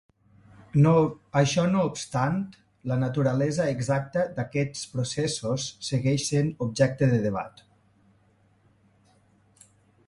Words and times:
Això 1.41 1.65
no 1.73 1.83
obstant, 1.89 2.39
la 2.91 2.97
naturalesa 3.01 3.67
exacta 3.75 4.25
d'aquests 4.39 4.83
processos 4.95 5.67
segueix 5.91 6.27
sent 6.33 6.51
objecte 6.69 7.11
de 7.15 7.23
debat. 7.29 7.65